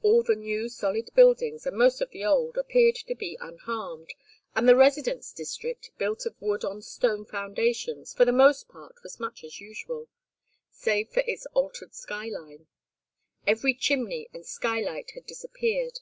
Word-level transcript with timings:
All 0.00 0.22
the 0.22 0.36
new 0.36 0.70
solid 0.70 1.10
buildings, 1.14 1.66
and 1.66 1.76
most 1.76 2.00
of 2.00 2.08
the 2.10 2.24
old, 2.24 2.56
appeared 2.56 2.94
to 2.94 3.14
be 3.14 3.36
unharmed, 3.42 4.14
and 4.54 4.66
the 4.66 4.74
residence 4.74 5.34
district, 5.34 5.90
built 5.98 6.24
of 6.24 6.34
wood 6.40 6.64
on 6.64 6.80
stone 6.80 7.26
foundations, 7.26 8.14
for 8.14 8.24
the 8.24 8.32
most 8.32 8.68
part, 8.70 8.94
was 9.02 9.20
much 9.20 9.44
as 9.44 9.60
usual, 9.60 10.08
save 10.70 11.10
for 11.10 11.22
its 11.26 11.44
altered 11.52 11.94
sky 11.94 12.28
line: 12.28 12.68
every 13.46 13.74
chimney 13.74 14.30
and 14.32 14.46
skylight 14.46 15.10
had 15.10 15.26
disappeared. 15.26 16.00